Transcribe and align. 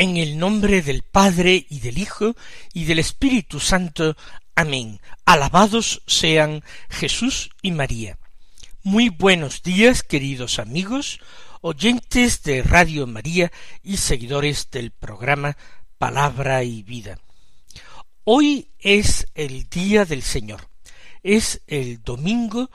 En 0.00 0.16
el 0.16 0.38
nombre 0.38 0.80
del 0.80 1.02
Padre 1.02 1.66
y 1.68 1.80
del 1.80 1.98
Hijo 1.98 2.36
y 2.72 2.84
del 2.84 3.00
Espíritu 3.00 3.58
Santo. 3.58 4.16
Amén. 4.54 5.00
Alabados 5.24 6.02
sean 6.06 6.62
Jesús 6.88 7.50
y 7.62 7.72
María. 7.72 8.16
Muy 8.84 9.08
buenos 9.08 9.64
días, 9.64 10.04
queridos 10.04 10.60
amigos, 10.60 11.18
oyentes 11.62 12.44
de 12.44 12.62
Radio 12.62 13.08
María 13.08 13.50
y 13.82 13.96
seguidores 13.96 14.70
del 14.70 14.92
programa 14.92 15.56
Palabra 15.98 16.62
y 16.62 16.84
Vida. 16.84 17.18
Hoy 18.22 18.70
es 18.78 19.26
el 19.34 19.68
día 19.68 20.04
del 20.04 20.22
Señor. 20.22 20.68
Es 21.24 21.62
el 21.66 22.04
domingo 22.04 22.70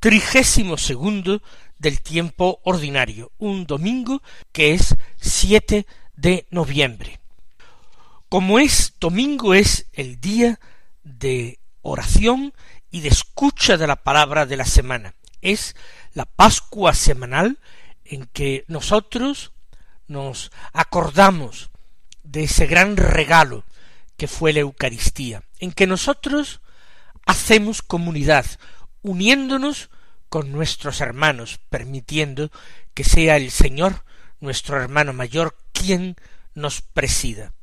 trigésimo 0.00 0.78
segundo 0.78 1.42
del 1.78 2.00
tiempo 2.00 2.60
ordinario, 2.64 3.30
un 3.36 3.66
domingo 3.66 4.22
que 4.52 4.72
es 4.72 4.96
siete 5.20 5.86
de 6.16 6.46
noviembre. 6.50 7.20
Como 8.28 8.58
es 8.58 8.94
domingo 8.98 9.54
es 9.54 9.86
el 9.92 10.20
día 10.20 10.58
de 11.04 11.58
oración 11.82 12.54
y 12.90 13.00
de 13.00 13.08
escucha 13.08 13.76
de 13.76 13.86
la 13.86 13.96
palabra 13.96 14.46
de 14.46 14.56
la 14.56 14.64
semana. 14.64 15.14
Es 15.40 15.74
la 16.14 16.24
Pascua 16.24 16.94
semanal 16.94 17.58
en 18.04 18.26
que 18.26 18.64
nosotros 18.68 19.52
nos 20.08 20.52
acordamos 20.72 21.70
de 22.22 22.44
ese 22.44 22.66
gran 22.66 22.96
regalo 22.96 23.64
que 24.16 24.28
fue 24.28 24.52
la 24.52 24.60
Eucaristía, 24.60 25.42
en 25.58 25.72
que 25.72 25.86
nosotros 25.86 26.60
hacemos 27.26 27.82
comunidad, 27.82 28.46
uniéndonos 29.02 29.90
con 30.28 30.52
nuestros 30.52 31.00
hermanos, 31.00 31.60
permitiendo 31.68 32.50
que 32.94 33.04
sea 33.04 33.36
el 33.36 33.50
Señor, 33.50 34.04
nuestro 34.42 34.76
hermano 34.76 35.12
mayor, 35.12 35.56
quien 35.72 36.16
nos 36.54 36.82
presida. 36.82 37.54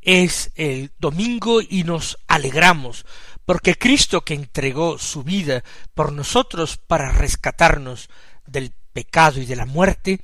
Es 0.00 0.50
el 0.54 0.92
domingo 0.98 1.60
y 1.60 1.84
nos 1.84 2.16
alegramos, 2.28 3.04
porque 3.44 3.74
Cristo 3.74 4.24
que 4.24 4.34
entregó 4.34 4.98
su 4.98 5.22
vida 5.22 5.62
por 5.94 6.12
nosotros 6.12 6.78
para 6.78 7.10
rescatarnos 7.10 8.08
del 8.46 8.72
pecado 8.92 9.40
y 9.40 9.46
de 9.46 9.56
la 9.56 9.66
muerte, 9.66 10.20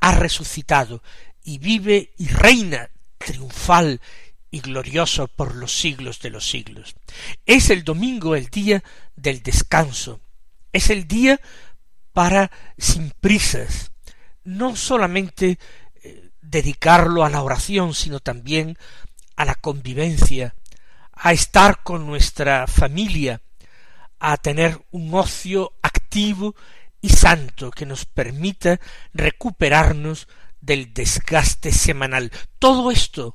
ha 0.00 0.12
resucitado 0.12 1.02
y 1.44 1.58
vive 1.58 2.12
y 2.18 2.28
reina 2.28 2.90
triunfal 3.18 4.00
y 4.50 4.60
glorioso 4.60 5.28
por 5.28 5.54
los 5.54 5.72
siglos 5.72 6.20
de 6.20 6.30
los 6.30 6.48
siglos. 6.48 6.94
Es 7.46 7.70
el 7.70 7.84
domingo 7.84 8.34
el 8.34 8.48
día 8.48 8.82
del 9.16 9.42
descanso, 9.42 10.20
es 10.72 10.90
el 10.90 11.06
día 11.06 11.40
para 12.12 12.50
sin 12.76 13.10
prisas, 13.12 13.91
no 14.44 14.76
solamente 14.76 15.58
dedicarlo 16.40 17.24
a 17.24 17.30
la 17.30 17.42
oración, 17.42 17.94
sino 17.94 18.20
también 18.20 18.76
a 19.36 19.44
la 19.44 19.54
convivencia, 19.54 20.54
a 21.12 21.32
estar 21.32 21.82
con 21.82 22.06
nuestra 22.06 22.66
familia, 22.66 23.40
a 24.18 24.36
tener 24.36 24.84
un 24.90 25.14
ocio 25.14 25.72
activo 25.82 26.54
y 27.00 27.08
santo 27.08 27.70
que 27.70 27.86
nos 27.86 28.04
permita 28.04 28.80
recuperarnos 29.12 30.28
del 30.60 30.92
desgaste 30.94 31.72
semanal. 31.72 32.30
Todo 32.58 32.90
esto 32.90 33.34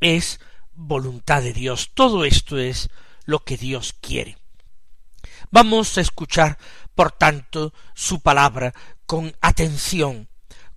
es 0.00 0.40
voluntad 0.72 1.42
de 1.42 1.52
Dios, 1.52 1.90
todo 1.94 2.24
esto 2.24 2.58
es 2.58 2.90
lo 3.24 3.44
que 3.44 3.56
Dios 3.56 3.94
quiere. 4.00 4.38
Vamos 5.50 5.96
a 5.98 6.00
escuchar, 6.00 6.58
por 6.94 7.12
tanto, 7.12 7.72
su 7.94 8.20
palabra 8.20 8.74
con 9.10 9.34
atención, 9.40 10.28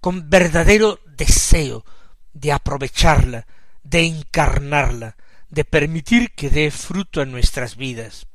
con 0.02 0.28
verdadero 0.32 1.00
deseo 1.06 1.86
de 2.34 2.52
aprovecharla, 2.52 3.46
de 3.84 4.08
encarnarla, 4.08 5.18
de 5.50 5.64
permitir 5.64 6.32
que 6.32 6.50
dé 6.50 6.72
fruto 6.72 7.22
en 7.22 7.32
nuestras 7.32 7.76
vidas. 7.76 8.26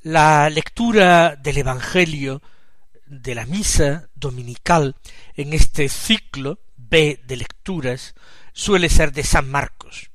La 0.00 0.50
lectura 0.50 1.36
del 1.36 1.58
Evangelio 1.58 2.42
de 3.06 3.36
la 3.36 3.46
misa 3.46 4.08
dominical 4.16 4.96
en 5.36 5.52
este 5.52 5.88
ciclo 5.88 6.58
B 6.76 7.22
de 7.24 7.36
lecturas 7.36 8.16
suele 8.52 8.88
ser 8.88 9.12
de 9.12 9.22
San 9.22 9.48
Marcos. 9.48 10.10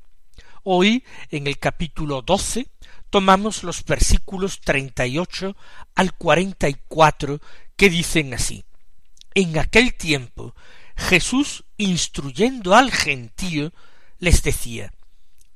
Hoy, 0.63 1.05
en 1.31 1.47
el 1.47 1.57
capítulo 1.57 2.21
doce, 2.21 2.67
tomamos 3.09 3.63
los 3.63 3.85
versículos 3.85 4.59
treinta 4.59 5.07
y 5.07 5.17
ocho 5.19 5.55
al 5.95 6.13
cuarenta 6.15 6.67
y 6.67 6.75
cuatro 6.89 7.39
que 7.77 7.89
dicen 7.89 8.33
así 8.33 8.65
En 9.33 9.57
aquel 9.57 9.93
tiempo 9.93 10.53
Jesús, 10.97 11.63
instruyendo 11.77 12.75
al 12.75 12.91
gentío, 12.91 13.71
les 14.19 14.43
decía 14.43 14.91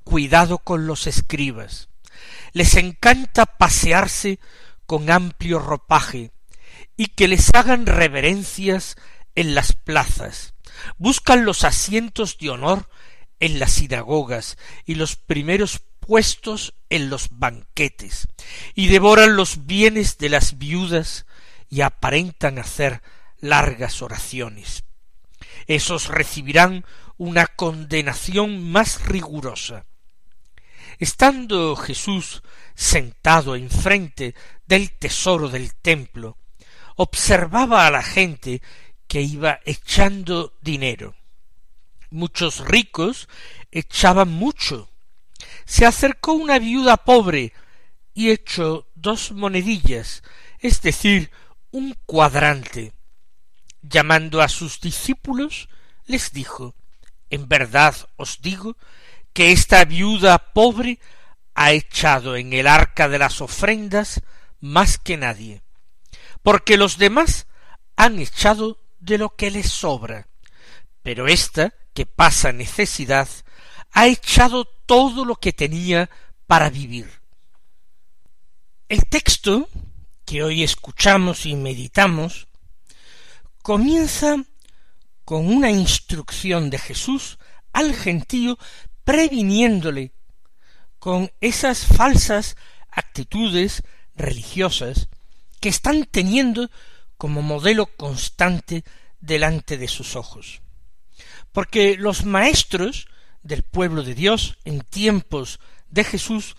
Cuidado 0.03 0.59
con 0.59 0.87
los 0.87 1.07
escribas. 1.07 1.89
Les 2.53 2.75
encanta 2.75 3.45
pasearse 3.45 4.39
con 4.85 5.09
amplio 5.09 5.59
ropaje 5.59 6.31
y 6.97 7.07
que 7.07 7.27
les 7.27 7.53
hagan 7.55 7.85
reverencias 7.85 8.95
en 9.35 9.55
las 9.55 9.73
plazas. 9.73 10.53
Buscan 10.97 11.45
los 11.45 11.63
asientos 11.63 12.37
de 12.37 12.49
honor 12.49 12.89
en 13.39 13.59
las 13.59 13.73
sinagogas 13.73 14.57
y 14.85 14.95
los 14.95 15.15
primeros 15.15 15.81
puestos 15.99 16.73
en 16.89 17.09
los 17.09 17.29
banquetes, 17.31 18.27
y 18.75 18.87
devoran 18.87 19.35
los 19.35 19.65
bienes 19.65 20.17
de 20.17 20.29
las 20.29 20.57
viudas 20.57 21.25
y 21.71 21.81
aparentan 21.81 22.59
hacer 22.59 23.01
largas 23.39 24.03
oraciones 24.03 24.83
esos 25.67 26.07
recibirán 26.07 26.85
una 27.17 27.47
condenación 27.47 28.71
más 28.71 29.05
rigurosa. 29.05 29.85
Estando 30.99 31.75
Jesús 31.75 32.43
sentado 32.75 33.55
enfrente 33.55 34.35
del 34.65 34.91
tesoro 34.91 35.49
del 35.49 35.73
templo, 35.75 36.37
observaba 36.95 37.87
a 37.87 37.91
la 37.91 38.03
gente 38.03 38.61
que 39.07 39.21
iba 39.21 39.59
echando 39.65 40.57
dinero. 40.61 41.15
Muchos 42.09 42.59
ricos 42.59 43.29
echaban 43.71 44.29
mucho. 44.29 44.89
Se 45.65 45.85
acercó 45.85 46.33
una 46.33 46.59
viuda 46.59 46.97
pobre 46.97 47.53
y 48.13 48.29
echó 48.29 48.87
dos 48.95 49.31
monedillas, 49.31 50.21
es 50.59 50.81
decir, 50.81 51.31
un 51.71 51.97
cuadrante 52.05 52.93
llamando 53.81 54.41
a 54.41 54.49
sus 54.49 54.79
discípulos, 54.79 55.69
les 56.05 56.31
dijo 56.31 56.75
En 57.29 57.47
verdad 57.47 57.95
os 58.17 58.41
digo 58.41 58.77
que 59.33 59.51
esta 59.51 59.85
viuda 59.85 60.53
pobre 60.53 60.99
ha 61.53 61.71
echado 61.71 62.35
en 62.35 62.53
el 62.53 62.67
arca 62.67 63.09
de 63.09 63.19
las 63.19 63.41
ofrendas 63.41 64.21
más 64.59 64.97
que 64.97 65.17
nadie, 65.17 65.63
porque 66.43 66.77
los 66.77 66.97
demás 66.97 67.47
han 67.95 68.19
echado 68.19 68.79
de 68.99 69.17
lo 69.17 69.35
que 69.35 69.51
les 69.51 69.69
sobra, 69.69 70.27
pero 71.01 71.27
ésta, 71.27 71.73
que 71.93 72.05
pasa 72.05 72.51
necesidad, 72.51 73.27
ha 73.91 74.07
echado 74.07 74.65
todo 74.85 75.25
lo 75.25 75.35
que 75.35 75.51
tenía 75.51 76.09
para 76.47 76.69
vivir. 76.69 77.21
El 78.87 79.05
texto 79.07 79.69
que 80.31 80.43
hoy 80.43 80.63
escuchamos 80.63 81.45
y 81.45 81.57
meditamos 81.57 82.47
comienza 83.61 84.41
con 85.25 85.53
una 85.53 85.71
instrucción 85.71 86.69
de 86.69 86.77
Jesús 86.77 87.37
al 87.73 87.93
gentío 87.93 88.57
previniéndole 89.03 90.13
con 90.99 91.33
esas 91.41 91.85
falsas 91.85 92.55
actitudes 92.91 93.83
religiosas 94.15 95.09
que 95.59 95.67
están 95.67 96.05
teniendo 96.05 96.71
como 97.17 97.41
modelo 97.41 97.87
constante 97.97 98.85
delante 99.19 99.77
de 99.77 99.89
sus 99.89 100.15
ojos. 100.15 100.61
Porque 101.51 101.97
los 101.97 102.23
maestros 102.23 103.09
del 103.43 103.63
pueblo 103.63 104.01
de 104.01 104.15
Dios 104.15 104.57
en 104.63 104.79
tiempos 104.79 105.59
de 105.89 106.05
Jesús 106.05 106.55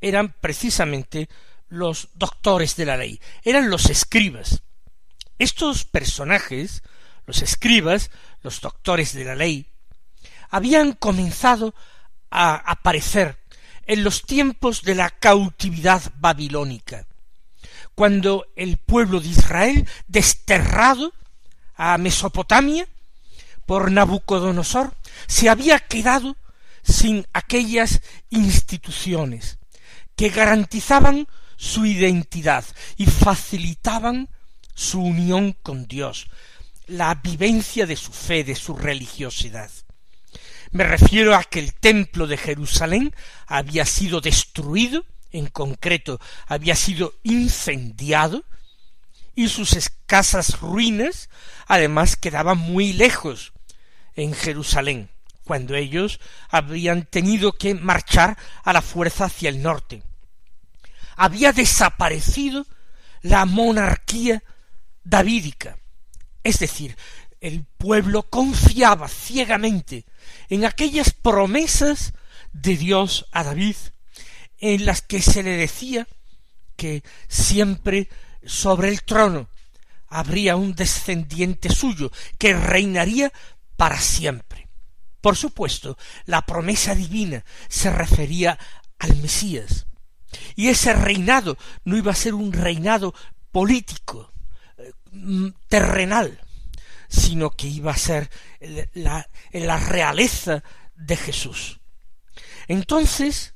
eran 0.00 0.32
precisamente 0.40 1.28
los 1.68 2.08
doctores 2.14 2.76
de 2.76 2.86
la 2.86 2.96
ley, 2.96 3.20
eran 3.42 3.70
los 3.70 3.90
escribas, 3.90 4.62
estos 5.38 5.84
personajes, 5.84 6.82
los 7.26 7.42
escribas, 7.42 8.10
los 8.42 8.60
doctores 8.60 9.12
de 9.14 9.24
la 9.24 9.34
ley, 9.34 9.66
habían 10.50 10.92
comenzado 10.92 11.74
a 12.30 12.54
aparecer 12.54 13.38
en 13.86 14.04
los 14.04 14.22
tiempos 14.22 14.82
de 14.82 14.94
la 14.94 15.10
cautividad 15.10 16.02
babilónica, 16.18 17.06
cuando 17.94 18.46
el 18.56 18.76
pueblo 18.76 19.20
de 19.20 19.28
Israel, 19.28 19.88
desterrado 20.06 21.12
a 21.76 21.96
Mesopotamia 21.98 22.86
por 23.64 23.90
Nabucodonosor, 23.90 24.94
se 25.26 25.48
había 25.48 25.78
quedado 25.80 26.36
sin 26.82 27.26
aquellas 27.32 28.00
instituciones 28.30 29.58
que 30.14 30.30
garantizaban 30.30 31.26
su 31.56 31.86
identidad 31.86 32.64
y 32.96 33.06
facilitaban 33.06 34.28
su 34.74 35.00
unión 35.00 35.56
con 35.62 35.86
Dios, 35.86 36.28
la 36.86 37.14
vivencia 37.14 37.86
de 37.86 37.96
su 37.96 38.12
fe, 38.12 38.44
de 38.44 38.54
su 38.54 38.76
religiosidad. 38.76 39.70
Me 40.70 40.84
refiero 40.84 41.34
a 41.34 41.44
que 41.44 41.60
el 41.60 41.74
templo 41.74 42.26
de 42.26 42.36
Jerusalén 42.36 43.14
había 43.46 43.86
sido 43.86 44.20
destruido, 44.20 45.04
en 45.32 45.46
concreto 45.46 46.20
había 46.46 46.76
sido 46.76 47.14
incendiado, 47.22 48.44
y 49.34 49.48
sus 49.48 49.74
escasas 49.74 50.60
ruinas 50.60 51.28
además 51.66 52.16
quedaban 52.16 52.58
muy 52.58 52.92
lejos 52.92 53.52
en 54.14 54.34
Jerusalén, 54.34 55.10
cuando 55.44 55.74
ellos 55.74 56.20
habían 56.48 57.04
tenido 57.04 57.52
que 57.52 57.74
marchar 57.74 58.36
a 58.64 58.72
la 58.72 58.82
fuerza 58.82 59.26
hacia 59.26 59.50
el 59.50 59.62
norte. 59.62 60.02
Había 61.16 61.52
desaparecido 61.52 62.66
la 63.22 63.44
monarquía 63.44 64.42
davídica, 65.02 65.78
es 66.44 66.58
decir, 66.58 66.96
el 67.40 67.64
pueblo 67.64 68.24
confiaba 68.24 69.08
ciegamente 69.08 70.04
en 70.48 70.64
aquellas 70.64 71.12
promesas 71.12 72.12
de 72.52 72.76
Dios 72.76 73.26
a 73.32 73.44
David, 73.44 73.76
en 74.58 74.86
las 74.86 75.02
que 75.02 75.20
se 75.20 75.42
le 75.42 75.56
decía 75.56 76.06
que 76.76 77.02
siempre 77.28 78.08
sobre 78.44 78.88
el 78.88 79.02
trono 79.02 79.48
habría 80.08 80.56
un 80.56 80.74
descendiente 80.74 81.68
suyo 81.70 82.10
que 82.38 82.54
reinaría 82.54 83.32
para 83.76 84.00
siempre. 84.00 84.68
Por 85.20 85.36
supuesto, 85.36 85.98
la 86.24 86.42
promesa 86.42 86.94
divina 86.94 87.44
se 87.68 87.90
refería 87.90 88.58
al 88.98 89.16
Mesías, 89.16 89.86
y 90.54 90.68
ese 90.68 90.92
reinado 90.92 91.56
no 91.84 91.96
iba 91.96 92.12
a 92.12 92.16
ser 92.16 92.34
un 92.34 92.52
reinado 92.52 93.14
político, 93.52 94.32
eh, 94.78 94.92
terrenal, 95.68 96.40
sino 97.08 97.50
que 97.50 97.68
iba 97.68 97.92
a 97.92 97.96
ser 97.96 98.30
la, 98.94 99.28
la 99.52 99.76
realeza 99.78 100.62
de 100.94 101.16
Jesús. 101.16 101.80
Entonces, 102.68 103.54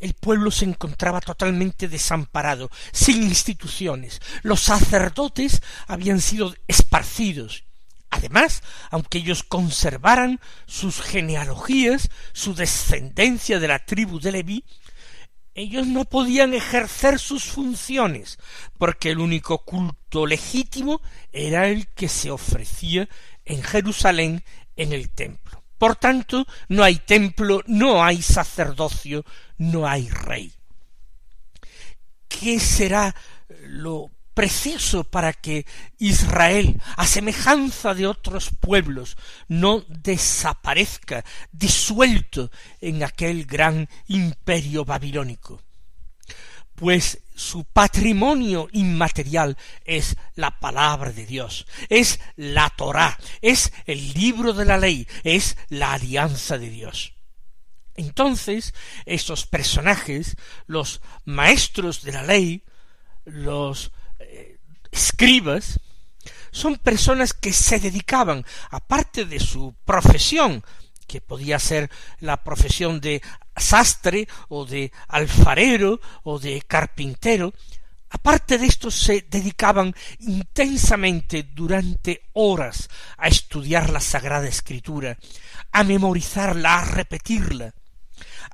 el 0.00 0.14
pueblo 0.14 0.50
se 0.50 0.64
encontraba 0.64 1.20
totalmente 1.20 1.88
desamparado, 1.88 2.70
sin 2.92 3.22
instituciones. 3.22 4.20
Los 4.42 4.60
sacerdotes 4.60 5.62
habían 5.86 6.20
sido 6.20 6.54
esparcidos. 6.66 7.64
Además, 8.10 8.62
aunque 8.90 9.18
ellos 9.18 9.44
conservaran 9.44 10.40
sus 10.66 11.00
genealogías, 11.00 12.10
su 12.32 12.54
descendencia 12.54 13.60
de 13.60 13.68
la 13.68 13.78
tribu 13.78 14.18
de 14.18 14.32
Leví, 14.32 14.64
ellos 15.54 15.86
no 15.86 16.04
podían 16.04 16.54
ejercer 16.54 17.18
sus 17.18 17.44
funciones, 17.44 18.38
porque 18.78 19.10
el 19.10 19.18
único 19.18 19.64
culto 19.64 20.26
legítimo 20.26 21.00
era 21.32 21.68
el 21.68 21.88
que 21.88 22.08
se 22.08 22.30
ofrecía 22.30 23.08
en 23.44 23.62
Jerusalén 23.62 24.44
en 24.76 24.92
el 24.92 25.10
templo. 25.10 25.62
Por 25.78 25.96
tanto, 25.96 26.46
no 26.68 26.84
hay 26.84 26.96
templo, 26.96 27.62
no 27.66 28.04
hay 28.04 28.22
sacerdocio, 28.22 29.24
no 29.56 29.88
hay 29.88 30.08
rey. 30.08 30.52
¿Qué 32.28 32.60
será 32.60 33.14
lo 33.66 34.10
preciso 34.40 35.04
para 35.04 35.34
que 35.34 35.66
Israel, 35.98 36.80
a 36.96 37.06
semejanza 37.06 37.92
de 37.92 38.06
otros 38.06 38.48
pueblos, 38.58 39.18
no 39.48 39.84
desaparezca 39.86 41.26
disuelto 41.52 42.50
en 42.80 43.04
aquel 43.04 43.44
gran 43.44 43.86
imperio 44.08 44.86
babilónico. 44.86 45.60
Pues 46.74 47.20
su 47.34 47.64
patrimonio 47.64 48.68
inmaterial 48.72 49.58
es 49.84 50.16
la 50.36 50.58
palabra 50.58 51.12
de 51.12 51.26
Dios, 51.26 51.66
es 51.90 52.18
la 52.36 52.70
Torá, 52.70 53.18
es 53.42 53.74
el 53.84 54.14
libro 54.14 54.54
de 54.54 54.64
la 54.64 54.78
ley, 54.78 55.06
es 55.22 55.58
la 55.68 55.92
alianza 55.92 56.56
de 56.56 56.70
Dios. 56.70 57.12
Entonces, 57.94 58.72
estos 59.04 59.46
personajes, 59.46 60.38
los 60.66 61.02
maestros 61.26 62.00
de 62.00 62.12
la 62.12 62.22
ley, 62.22 62.64
los 63.26 63.92
escribas 64.90 65.80
son 66.50 66.76
personas 66.76 67.32
que 67.32 67.52
se 67.52 67.78
dedicaban, 67.78 68.44
aparte 68.70 69.24
de 69.24 69.40
su 69.40 69.74
profesión, 69.84 70.64
que 71.06 71.20
podía 71.20 71.58
ser 71.58 71.90
la 72.20 72.42
profesión 72.44 73.00
de 73.00 73.22
sastre 73.56 74.28
o 74.48 74.64
de 74.64 74.92
alfarero 75.08 76.00
o 76.22 76.38
de 76.38 76.62
carpintero, 76.62 77.52
aparte 78.10 78.58
de 78.58 78.66
esto 78.66 78.90
se 78.90 79.26
dedicaban 79.28 79.94
intensamente 80.20 81.42
durante 81.42 82.28
horas 82.32 82.88
a 83.16 83.28
estudiar 83.28 83.90
la 83.90 84.00
Sagrada 84.00 84.48
Escritura, 84.48 85.18
a 85.72 85.84
memorizarla, 85.84 86.78
a 86.78 86.84
repetirla, 86.84 87.74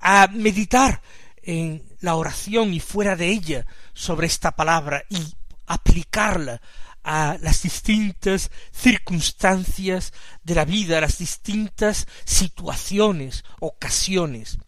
a 0.00 0.28
meditar 0.28 1.02
en 1.42 1.82
la 2.00 2.16
oración 2.16 2.74
y 2.74 2.80
fuera 2.80 3.16
de 3.16 3.28
ella 3.28 3.66
sobre 3.94 4.26
esta 4.26 4.52
palabra 4.52 5.04
y 5.08 5.34
aplicarla 5.66 6.60
a 7.04 7.38
las 7.40 7.62
distintas 7.62 8.50
circunstancias 8.72 10.12
de 10.42 10.54
la 10.54 10.64
vida, 10.64 10.98
a 10.98 11.02
las 11.02 11.18
distintas 11.18 12.06
situaciones, 12.24 13.44
ocasiones, 13.60 14.58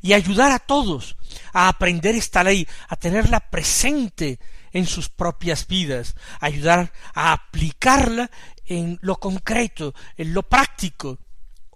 y 0.00 0.12
ayudar 0.12 0.52
a 0.52 0.58
todos 0.58 1.16
a 1.52 1.68
aprender 1.68 2.14
esta 2.14 2.44
ley, 2.44 2.68
a 2.88 2.96
tenerla 2.96 3.40
presente 3.40 4.38
en 4.72 4.86
sus 4.86 5.08
propias 5.08 5.66
vidas, 5.66 6.14
ayudar 6.40 6.92
a 7.14 7.32
aplicarla 7.32 8.30
en 8.66 8.98
lo 9.02 9.16
concreto, 9.16 9.94
en 10.16 10.34
lo 10.34 10.42
práctico, 10.42 11.18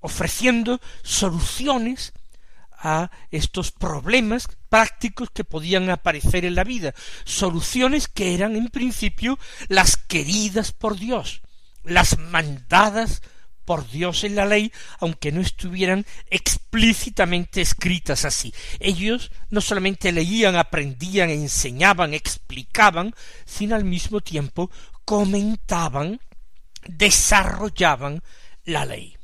ofreciendo 0.00 0.80
soluciones 1.02 2.12
a 2.88 3.10
estos 3.32 3.72
problemas 3.72 4.48
prácticos 4.68 5.30
que 5.30 5.42
podían 5.42 5.90
aparecer 5.90 6.44
en 6.44 6.54
la 6.54 6.62
vida, 6.62 6.94
soluciones 7.24 8.06
que 8.06 8.32
eran 8.32 8.54
en 8.54 8.68
principio 8.68 9.40
las 9.66 9.96
queridas 9.96 10.70
por 10.70 10.96
Dios, 10.96 11.42
las 11.82 12.16
mandadas 12.16 13.22
por 13.64 13.90
Dios 13.90 14.22
en 14.22 14.36
la 14.36 14.46
ley, 14.46 14.72
aunque 15.00 15.32
no 15.32 15.40
estuvieran 15.40 16.06
explícitamente 16.30 17.60
escritas 17.60 18.24
así. 18.24 18.54
Ellos 18.78 19.32
no 19.50 19.60
solamente 19.60 20.12
leían, 20.12 20.54
aprendían, 20.54 21.30
enseñaban, 21.30 22.14
explicaban, 22.14 23.12
sino 23.44 23.74
al 23.74 23.84
mismo 23.84 24.20
tiempo 24.20 24.70
comentaban, 25.04 26.20
desarrollaban 26.86 28.22
la 28.64 28.86
ley. 28.86 29.16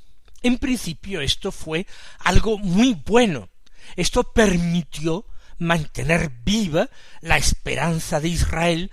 En 0.42 0.58
principio 0.58 1.20
esto 1.20 1.52
fue 1.52 1.86
algo 2.18 2.58
muy 2.58 3.00
bueno. 3.06 3.51
Esto 3.96 4.32
permitió 4.32 5.26
mantener 5.58 6.30
viva 6.44 6.88
la 7.20 7.36
esperanza 7.36 8.20
de 8.20 8.28
Israel 8.28 8.90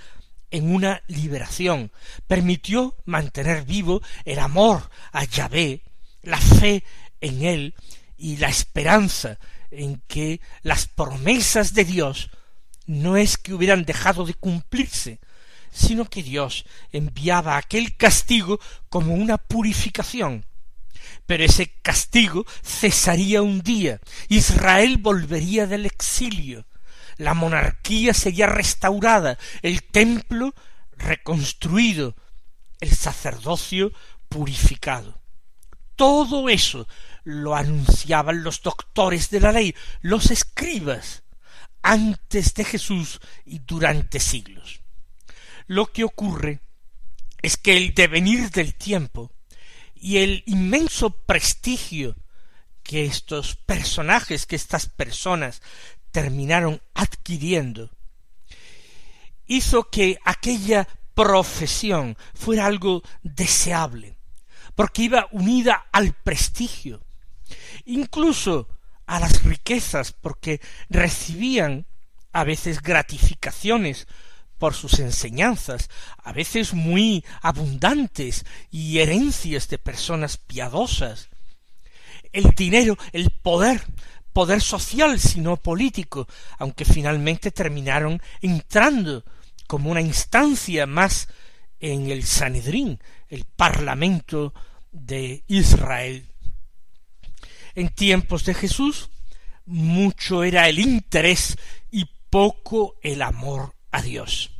en 0.51 0.74
una 0.74 1.03
liberación, 1.08 1.91
permitió 2.27 2.96
mantener 3.05 3.65
vivo 3.65 4.01
el 4.25 4.39
amor 4.39 4.89
a 5.12 5.24
Yahvé, 5.24 5.84
la 6.24 6.38
fe 6.38 6.84
en 7.22 7.43
él 7.43 7.75
y 8.17 8.38
la 8.38 8.50
esperanza 8.50 9.38
en 9.72 10.01
que 10.08 10.41
las 10.63 10.88
promesas 10.88 11.74
de 11.74 11.86
Dios 11.86 12.29
no 12.86 13.17
es 13.17 13.38
que 13.38 13.53
hubieran 13.53 13.86
dejado 13.86 14.25
de 14.25 14.34
cumplirse, 14.34 15.19
sino 15.72 16.05
que 16.05 16.24
Dios 16.24 16.65
enviaba 16.91 17.58
aquel 17.58 17.96
castigo 17.96 18.60
como 18.89 19.13
una 19.13 19.38
purificación, 19.38 20.46
pero 21.25 21.43
ese 21.43 21.73
castigo 21.81 22.45
cesaría 22.63 23.41
un 23.41 23.61
día. 23.61 23.99
Israel 24.27 24.97
volvería 24.97 25.67
del 25.67 25.85
exilio. 25.85 26.65
La 27.17 27.33
monarquía 27.33 28.13
sería 28.13 28.47
restaurada, 28.47 29.37
el 29.61 29.83
templo 29.83 30.53
reconstruido, 30.97 32.15
el 32.79 32.91
sacerdocio 32.91 33.91
purificado. 34.29 35.21
Todo 35.95 36.47
eso 36.49 36.87
lo 37.23 37.55
anunciaban 37.55 38.43
los 38.43 38.61
doctores 38.61 39.29
de 39.29 39.41
la 39.41 39.51
ley, 39.51 39.75
los 40.01 40.31
escribas, 40.31 41.23
antes 41.81 42.53
de 42.53 42.63
Jesús 42.63 43.19
y 43.45 43.59
durante 43.59 44.19
siglos. 44.19 44.81
Lo 45.67 45.87
que 45.87 46.03
ocurre 46.03 46.61
es 47.41 47.57
que 47.57 47.77
el 47.77 47.93
devenir 47.93 48.49
del 48.49 48.75
tiempo 48.75 49.31
y 49.99 50.17
el 50.17 50.43
inmenso 50.45 51.09
prestigio 51.11 52.15
que 52.83 53.05
estos 53.05 53.55
personajes, 53.55 54.45
que 54.45 54.55
estas 54.55 54.87
personas 54.87 55.61
terminaron 56.11 56.81
adquiriendo, 56.93 57.91
hizo 59.45 59.89
que 59.89 60.17
aquella 60.25 60.87
profesión 61.13 62.17
fuera 62.33 62.65
algo 62.65 63.03
deseable, 63.23 64.17
porque 64.75 65.03
iba 65.03 65.27
unida 65.31 65.87
al 65.91 66.13
prestigio, 66.13 67.03
incluso 67.85 68.69
a 69.05 69.19
las 69.19 69.43
riquezas, 69.43 70.13
porque 70.13 70.61
recibían 70.89 71.87
a 72.31 72.43
veces 72.43 72.81
gratificaciones 72.81 74.07
por 74.59 74.75
sus 74.75 74.99
enseñanzas, 74.99 75.89
a 76.21 76.33
veces 76.33 76.73
muy 76.73 77.25
abundantes 77.41 78.45
y 78.69 78.99
herencias 78.99 79.69
de 79.69 79.79
personas 79.79 80.37
piadosas. 80.37 81.29
El 82.33 82.51
dinero, 82.51 82.97
el 83.13 83.31
poder, 83.31 83.81
poder 84.33 84.61
social, 84.61 85.19
sino 85.19 85.57
político, 85.57 86.27
aunque 86.59 86.85
finalmente 86.85 87.51
terminaron 87.51 88.21
entrando 88.41 89.23
como 89.65 89.89
una 89.89 90.01
instancia 90.01 90.85
más 90.85 91.29
en 91.79 92.11
el 92.11 92.23
Sanedrín, 92.25 92.99
el 93.29 93.45
Parlamento 93.45 94.53
de 94.91 95.43
Israel. 95.47 96.27
En 97.75 97.89
tiempos 97.89 98.43
de 98.43 98.53
Jesús, 98.53 99.09
mucho 99.65 100.43
era 100.43 100.67
el 100.67 100.79
interés 100.79 101.55
y 101.91 102.05
poco 102.29 102.97
el 103.01 103.21
amor 103.21 103.78
a 103.91 104.01
Dios, 104.01 104.51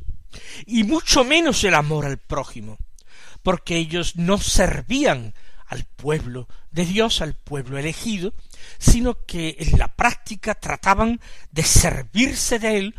y 0.66 0.84
mucho 0.84 1.24
menos 1.24 1.64
el 1.64 1.76
amor 1.76 2.06
al 2.06 2.18
prójimo, 2.18 2.78
porque 3.44 3.78
ellos 3.78 4.16
no 4.16 4.38
servían 4.38 5.34
al 5.68 5.86
pueblo 5.86 6.48
de 6.72 6.86
Dios, 6.86 7.22
al 7.22 7.36
pueblo 7.36 7.78
elegido, 7.78 8.34
sino 8.80 9.26
que 9.26 9.56
en 9.60 9.78
la 9.78 9.96
práctica 9.96 10.56
trataban 10.56 11.22
de 11.52 11.64
servirse 11.64 12.58
de 12.60 12.78
él 12.78 12.96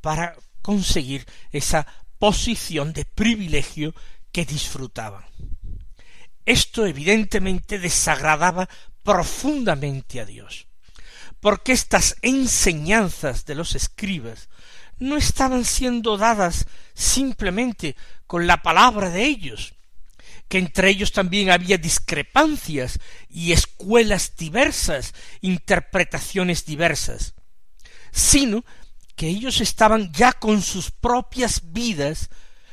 para 0.00 0.36
conseguir 0.62 1.26
esa 1.50 1.86
posición 2.18 2.92
de 2.92 3.04
privilegio 3.04 3.94
que 4.32 4.44
disfrutaban. 4.44 5.24
Esto 6.44 6.86
evidentemente 6.86 7.80
desagradaba 7.80 8.68
profundamente 9.02 10.20
a 10.20 10.24
Dios, 10.24 10.68
porque 11.40 11.72
estas 11.72 12.16
enseñanzas 12.22 13.44
de 13.44 13.56
los 13.56 13.74
escribas 13.74 14.48
no 14.98 15.16
estaban 15.16 15.64
siendo 15.64 16.16
dadas 16.16 16.66
simplemente 16.94 17.96
con 18.26 18.46
la 18.46 18.62
palabra 18.62 19.10
de 19.10 19.24
ellos, 19.24 19.74
que 20.48 20.58
entre 20.58 20.90
ellos 20.90 21.12
también 21.12 21.50
había 21.50 21.78
discrepancias 21.78 22.98
y 23.28 23.52
escuelas 23.52 24.36
diversas, 24.36 25.14
interpretaciones 25.40 26.64
diversas, 26.64 27.34
sino 28.12 28.64
que 29.16 29.28
ellos 29.28 29.60
estaban 29.60 30.12
ya 30.12 30.32
con 30.32 30.62
sus 30.62 30.90
propias 30.90 31.72
vidas, 31.72 32.30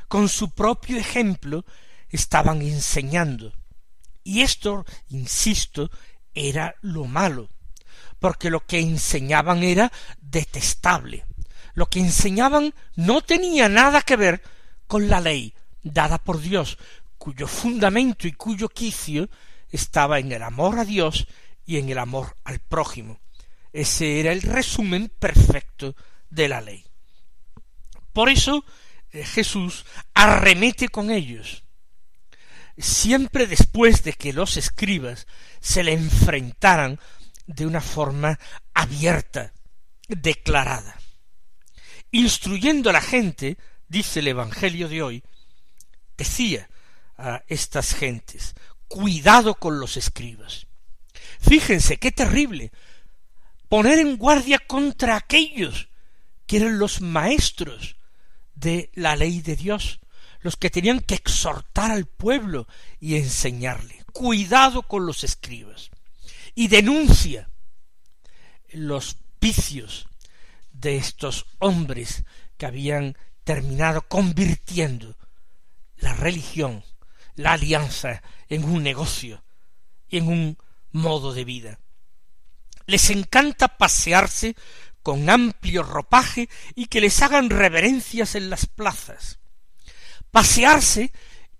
con 0.08 0.30
su 0.30 0.52
propio 0.52 0.98
ejemplo, 0.98 1.66
estaban 2.10 2.62
enseñando. 2.62 3.54
Y 4.24 4.42
esto, 4.42 4.86
insisto, 5.10 5.90
era 6.34 6.76
lo 6.82 7.06
malo, 7.06 7.50
porque 8.20 8.50
lo 8.50 8.66
que 8.66 8.80
enseñaban 8.80 9.64
era 9.64 9.92
detestable. 10.22 11.26
Lo 11.74 11.90
que 11.90 12.00
enseñaban 12.00 12.74
no 12.96 13.22
tenía 13.22 13.70
nada 13.70 14.02
que 14.02 14.16
ver 14.16 14.42
con 14.88 15.10
la 15.10 15.20
ley 15.20 15.54
dada 15.82 16.18
por 16.18 16.40
Dios, 16.40 16.78
cuyo 17.18 17.48
fundamento 17.48 18.28
y 18.28 18.34
cuyo 18.34 18.70
quicio 18.70 19.30
estaba 19.70 20.20
en 20.20 20.32
el 20.32 20.44
amor 20.44 20.80
a 20.80 20.86
Dios 20.86 21.28
y 21.66 21.78
en 21.78 21.90
el 21.90 21.98
amor 21.98 22.38
al 22.44 22.60
prójimo. 22.60 23.20
Ese 23.72 24.20
era 24.20 24.32
el 24.32 24.42
resumen 24.42 25.10
perfecto 25.20 25.96
de 26.30 26.48
la 26.48 26.62
ley. 26.62 26.86
Por 28.14 28.30
eso 28.30 28.64
eh, 29.12 29.26
Jesús 29.26 29.86
arremete 30.14 30.90
con 30.90 31.10
ellos. 31.10 31.64
Siempre 32.78 33.48
después 33.48 34.04
de 34.04 34.14
que 34.14 34.34
los 34.34 34.58
escribas 34.58 35.28
se 35.60 35.84
le 35.84 35.94
enfrentaran 35.94 37.00
de 37.46 37.66
una 37.66 37.82
forma 37.82 38.40
abierta, 38.74 39.54
declarada. 40.08 41.00
Instruyendo 42.16 42.92
a 42.92 42.94
la 42.94 43.02
gente, 43.02 43.58
dice 43.88 44.20
el 44.20 44.28
Evangelio 44.28 44.88
de 44.88 45.02
hoy, 45.02 45.24
decía 46.16 46.70
a 47.18 47.42
estas 47.48 47.96
gentes, 47.96 48.54
cuidado 48.88 49.56
con 49.56 49.80
los 49.80 49.98
escribas. 49.98 50.68
Fíjense 51.40 51.98
qué 51.98 52.12
terrible 52.12 52.72
poner 53.68 53.98
en 53.98 54.18
guardia 54.18 54.60
contra 54.60 55.16
aquellos 55.16 55.90
que 56.46 56.58
eran 56.58 56.78
los 56.78 57.02
maestros 57.02 57.96
de 58.54 58.92
la 58.94 59.16
ley 59.16 59.42
de 59.42 59.56
Dios, 59.56 60.00
los 60.42 60.56
que 60.56 60.70
tenían 60.70 61.00
que 61.00 61.16
exhortar 61.16 61.90
al 61.90 62.06
pueblo 62.06 62.68
y 63.00 63.16
enseñarle. 63.16 64.06
Cuidado 64.14 64.84
con 64.84 65.08
los 65.08 65.24
escribas. 65.24 65.90
Y 66.54 66.68
denuncia 66.68 67.50
los 68.72 69.18
vicios 69.42 70.08
de 70.84 70.98
estos 70.98 71.48
hombres 71.58 72.24
que 72.58 72.68
habían 72.68 73.18
terminado 73.44 74.08
convirtiendo 74.08 75.18
la 75.98 76.14
religión, 76.14 76.84
la 77.36 77.54
alianza 77.54 78.22
en 78.50 78.66
un 78.66 78.84
negocio, 78.84 79.44
en 80.10 80.28
un 80.28 80.58
modo 80.92 81.34
de 81.34 81.46
vida. 81.46 81.80
Les 82.86 83.10
encanta 83.10 83.78
pasearse 83.78 84.56
con 85.02 85.30
amplio 85.30 85.84
ropaje 85.84 86.50
y 86.76 86.86
que 86.88 87.02
les 87.02 87.22
hagan 87.22 87.50
reverencias 87.50 88.36
en 88.36 88.50
las 88.50 88.66
plazas. 88.66 89.40
Pasearse 90.32 91.12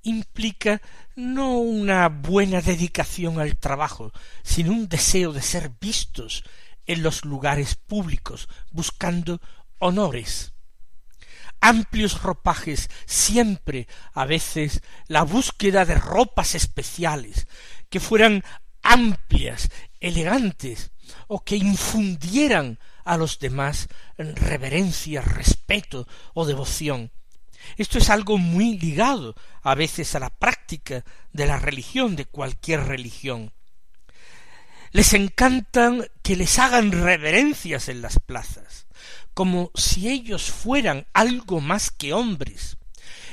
implica 0.04 0.82
no 1.16 1.58
una 1.60 2.10
buena 2.10 2.62
dedicación 2.62 3.40
al 3.40 3.58
trabajo, 3.58 4.12
sino 4.44 4.74
un 4.74 4.90
deseo 4.90 5.32
de 5.32 5.42
ser 5.42 5.72
vistos 5.80 6.44
en 6.86 7.04
los 7.04 7.26
lugares 7.26 7.76
públicos, 7.76 8.50
buscando 8.72 9.42
honores. 9.80 10.54
Amplios 11.62 12.22
ropajes, 12.22 12.90
siempre, 13.06 13.88
a 14.14 14.26
veces, 14.26 14.82
la 15.08 15.24
búsqueda 15.24 15.86
de 15.86 15.96
ropas 15.96 16.56
especiales, 16.56 17.48
que 17.90 18.00
fueran 18.00 18.44
amplias, 18.82 19.70
elegantes, 20.00 20.92
o 21.28 21.44
que 21.44 21.56
infundieran 21.56 22.80
a 23.04 23.18
los 23.18 23.40
demás 23.40 23.88
reverencia, 24.18 25.22
respeto 25.22 26.08
o 26.34 26.46
devoción. 26.46 27.12
Esto 27.78 27.98
es 27.98 28.10
algo 28.10 28.38
muy 28.38 28.78
ligado 28.78 29.36
a 29.62 29.76
veces 29.76 30.16
a 30.16 30.20
la 30.20 30.30
práctica 30.30 31.04
de 31.32 31.48
la 31.48 31.58
religión, 31.58 32.16
de 32.16 32.26
cualquier 32.26 32.86
religión. 32.86 33.54
Les 34.94 35.16
encantan 35.16 36.06
que 36.22 36.36
les 36.36 36.60
hagan 36.60 36.92
reverencias 36.92 37.90
en 37.90 38.04
las 38.04 38.20
plazas, 38.20 38.86
como 39.34 39.72
si 39.74 40.08
ellos 40.08 40.52
fueran 40.52 41.08
algo 41.14 41.62
más 41.62 41.90
que 41.90 42.14
hombres, 42.14 42.78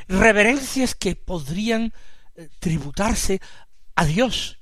reverencias 0.09 0.95
que 0.95 1.17
podrían 1.17 1.93
eh, 2.35 2.49
tributarse 2.61 3.43
a 3.95 4.07
Dios 4.07 4.59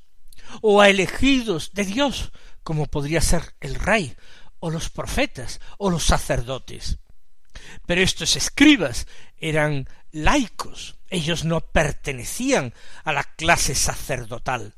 o 0.60 0.80
a 0.80 0.88
elegidos 0.88 1.70
de 1.72 1.84
Dios, 1.84 2.32
como 2.64 2.86
podría 2.86 3.20
ser 3.20 3.54
el 3.60 3.76
rey 3.76 4.16
o 4.58 4.68
los 4.68 4.90
profetas 4.90 5.60
o 5.78 5.90
los 5.90 6.04
sacerdotes. 6.04 6.98
Pero 7.86 8.02
estos 8.02 8.34
escribas 8.34 9.06
eran 9.36 9.88
laicos, 10.10 10.96
ellos 11.10 11.44
no 11.44 11.60
pertenecían 11.60 12.74
a 13.04 13.12
la 13.12 13.22
clase 13.22 13.76
sacerdotal. 13.76 14.74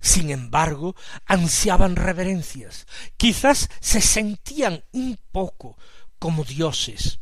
Sin 0.00 0.30
embargo, 0.30 0.94
ansiaban 1.26 1.96
reverencias, 1.96 2.86
quizás 3.16 3.68
se 3.80 4.00
sentían 4.00 4.84
un 4.92 5.18
poco 5.32 5.76
como 6.18 6.44
dioses, 6.44 7.20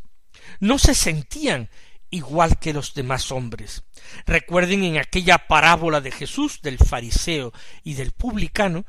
no 0.61 0.79
se 0.79 0.95
sentían 0.95 1.71
igual 2.11 2.59
que 2.59 2.73
los 2.73 2.95
demás 2.95 3.33
hombres. 3.33 3.83
Recuerden 4.27 4.85
en 4.85 4.99
aquella 4.99 5.39
parábola 5.39 6.01
de 6.01 6.13
Jesús 6.13 6.61
del 6.63 6.79
fariseo 6.79 7.53
y 7.83 7.95
del 7.95 8.13
publicano 8.13 8.85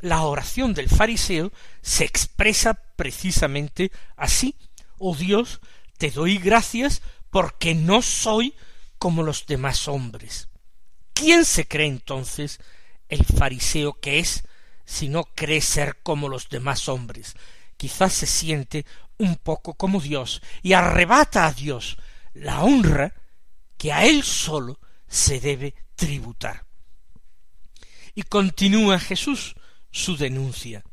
la 0.00 0.22
oración 0.22 0.72
del 0.72 0.88
fariseo 0.88 1.52
se 1.82 2.04
expresa 2.04 2.74
precisamente 2.96 3.92
así. 4.16 4.56
Oh 4.98 5.14
Dios, 5.14 5.60
te 5.98 6.10
doy 6.10 6.38
gracias 6.38 7.02
porque 7.30 7.74
no 7.74 8.02
soy 8.02 8.54
como 8.98 9.22
los 9.22 9.46
demás 9.46 9.88
hombres. 9.88 10.48
¿Quién 11.12 11.44
se 11.44 11.66
cree 11.66 11.86
entonces 11.86 12.60
el 13.10 13.24
fariseo 13.24 14.00
que 14.00 14.18
es 14.18 14.44
si 14.84 15.08
no 15.08 15.24
cree 15.24 15.60
ser 15.60 15.98
como 16.02 16.28
los 16.28 16.48
demás 16.48 16.88
hombres? 16.88 17.34
Quizás 17.76 18.12
se 18.12 18.26
siente 18.26 18.86
un 19.18 19.36
poco 19.36 19.74
como 19.74 20.00
Dios 20.00 20.42
y 20.62 20.72
arrebata 20.72 21.46
a 21.46 21.52
Dios 21.52 21.98
la 22.34 22.62
honra 22.62 23.14
que 23.76 23.92
a 23.92 24.04
él 24.04 24.22
solo 24.22 24.78
se 25.08 25.40
debe 25.40 25.74
tributar. 25.96 26.64
Y 28.14 28.22
continúa 28.22 28.98
Jesús 28.98 29.54
su 29.90 30.16
denuncia. 30.16 30.84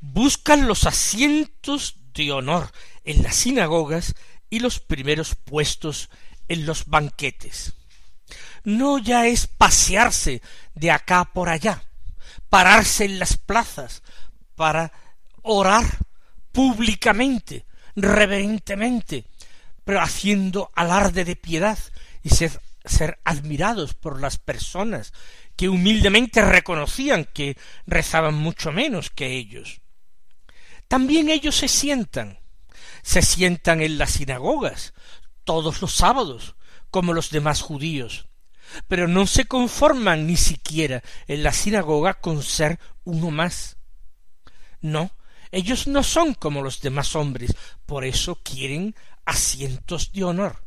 Buscan 0.00 0.66
los 0.66 0.84
asientos 0.84 1.96
de 2.14 2.32
honor 2.32 2.70
en 3.04 3.22
las 3.22 3.36
sinagogas 3.36 4.14
y 4.48 4.60
los 4.60 4.80
primeros 4.80 5.34
puestos 5.34 6.10
en 6.48 6.66
los 6.66 6.86
banquetes. 6.86 7.74
No 8.64 8.98
ya 8.98 9.26
es 9.26 9.46
pasearse 9.46 10.42
de 10.74 10.90
acá 10.90 11.24
por 11.24 11.48
allá, 11.48 11.82
pararse 12.48 13.04
en 13.04 13.18
las 13.18 13.36
plazas 13.36 14.02
para 14.54 14.92
orar 15.42 15.86
públicamente, 16.52 17.66
reverentemente, 17.96 19.24
pero 19.84 20.00
haciendo 20.00 20.70
alarde 20.74 21.24
de 21.24 21.36
piedad 21.36 21.78
y 22.22 22.30
ser, 22.30 22.60
ser 22.84 23.18
admirados 23.24 23.94
por 23.94 24.20
las 24.20 24.38
personas 24.38 25.12
que 25.56 25.68
humildemente 25.68 26.42
reconocían 26.42 27.26
que 27.32 27.56
rezaban 27.86 28.34
mucho 28.34 28.72
menos 28.72 29.10
que 29.10 29.26
ellos. 29.36 29.80
También 30.88 31.28
ellos 31.28 31.56
se 31.56 31.68
sientan, 31.68 32.38
se 33.02 33.22
sientan 33.22 33.80
en 33.80 33.98
las 33.98 34.12
sinagogas 34.12 34.94
todos 35.44 35.82
los 35.82 35.94
sábados, 35.94 36.56
como 36.90 37.12
los 37.12 37.30
demás 37.30 37.62
judíos, 37.62 38.26
pero 38.88 39.08
no 39.08 39.26
se 39.26 39.46
conforman 39.46 40.26
ni 40.26 40.36
siquiera 40.36 41.02
en 41.26 41.42
la 41.42 41.52
sinagoga 41.52 42.14
con 42.14 42.42
ser 42.42 42.78
uno 43.04 43.30
más. 43.30 43.76
No, 44.80 45.10
ellos 45.50 45.86
no 45.86 46.02
son 46.02 46.34
como 46.34 46.62
los 46.62 46.80
demás 46.80 47.14
hombres, 47.16 47.54
por 47.86 48.04
eso 48.04 48.36
quieren 48.36 48.94
asientos 49.24 50.12
de 50.12 50.24
honor, 50.24 50.64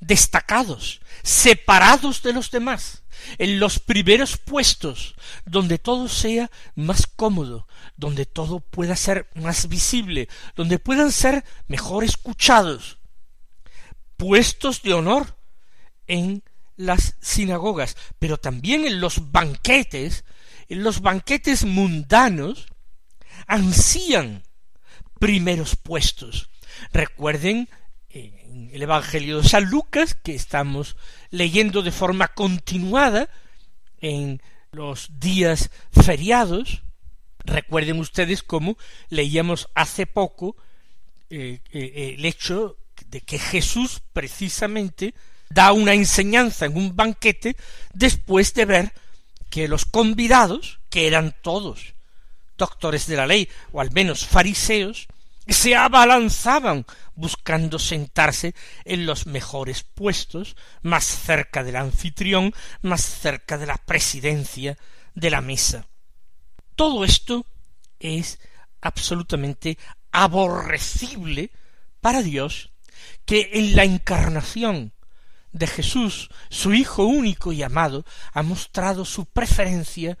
destacados, 0.00 1.00
separados 1.22 2.22
de 2.22 2.32
los 2.32 2.50
demás, 2.50 3.02
en 3.38 3.58
los 3.58 3.78
primeros 3.78 4.36
puestos, 4.36 5.14
donde 5.44 5.78
todo 5.78 6.08
sea 6.08 6.50
más 6.74 7.06
cómodo, 7.06 7.66
donde 7.96 8.26
todo 8.26 8.60
pueda 8.60 8.96
ser 8.96 9.28
más 9.34 9.68
visible, 9.68 10.28
donde 10.56 10.78
puedan 10.78 11.12
ser 11.12 11.44
mejor 11.66 12.04
escuchados, 12.04 12.98
puestos 14.16 14.82
de 14.82 14.94
honor 14.94 15.36
en 16.06 16.42
las 16.76 17.16
sinagogas, 17.20 17.96
pero 18.18 18.36
también 18.38 18.86
en 18.86 19.00
los 19.00 19.30
banquetes, 19.30 20.24
en 20.68 20.82
los 20.82 21.00
banquetes 21.00 21.64
mundanos, 21.64 22.66
ansían 23.46 24.42
primeros 25.18 25.76
puestos. 25.76 26.50
Recuerden 26.92 27.68
en 28.10 28.70
el 28.72 28.82
Evangelio 28.82 29.40
de 29.40 29.48
San 29.48 29.64
Lucas, 29.64 30.14
que 30.14 30.34
estamos 30.34 30.96
leyendo 31.30 31.82
de 31.82 31.92
forma 31.92 32.28
continuada 32.28 33.28
en 34.00 34.42
los 34.72 35.18
días 35.20 35.70
feriados, 35.92 36.82
recuerden 37.44 37.98
ustedes 37.98 38.42
cómo 38.42 38.76
leíamos 39.08 39.68
hace 39.74 40.06
poco 40.06 40.56
eh, 41.30 41.60
eh, 41.70 42.14
el 42.18 42.24
hecho 42.24 42.76
de 43.06 43.20
que 43.20 43.38
Jesús 43.38 44.02
precisamente 44.12 45.14
da 45.52 45.72
una 45.72 45.94
enseñanza 45.94 46.66
en 46.66 46.76
un 46.76 46.96
banquete 46.96 47.56
después 47.92 48.54
de 48.54 48.64
ver 48.64 48.92
que 49.50 49.68
los 49.68 49.84
convidados, 49.84 50.80
que 50.88 51.06
eran 51.06 51.34
todos 51.42 51.94
doctores 52.56 53.06
de 53.06 53.16
la 53.16 53.26
ley, 53.26 53.48
o 53.72 53.80
al 53.80 53.90
menos 53.90 54.26
fariseos, 54.26 55.08
se 55.48 55.74
abalanzaban 55.74 56.86
buscando 57.14 57.78
sentarse 57.78 58.54
en 58.84 59.04
los 59.06 59.26
mejores 59.26 59.82
puestos, 59.82 60.56
más 60.82 61.04
cerca 61.04 61.64
del 61.64 61.76
anfitrión, 61.76 62.54
más 62.80 63.02
cerca 63.02 63.58
de 63.58 63.66
la 63.66 63.76
presidencia 63.76 64.78
de 65.14 65.30
la 65.30 65.40
mesa. 65.40 65.86
Todo 66.76 67.04
esto 67.04 67.44
es 67.98 68.38
absolutamente 68.80 69.78
aborrecible 70.12 71.50
para 72.00 72.22
Dios, 72.22 72.70
que 73.24 73.50
en 73.54 73.76
la 73.76 73.84
encarnación 73.84 74.92
de 75.52 75.66
Jesús, 75.66 76.30
su 76.48 76.72
Hijo 76.72 77.04
único 77.04 77.52
y 77.52 77.62
amado, 77.62 78.04
ha 78.32 78.42
mostrado 78.42 79.04
su 79.04 79.26
preferencia 79.26 80.18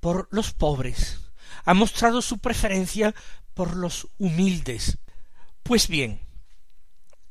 por 0.00 0.28
los 0.30 0.52
pobres, 0.52 1.20
ha 1.64 1.74
mostrado 1.74 2.22
su 2.22 2.38
preferencia 2.38 3.14
por 3.54 3.76
los 3.76 4.08
humildes. 4.18 4.98
Pues 5.62 5.88
bien, 5.88 6.20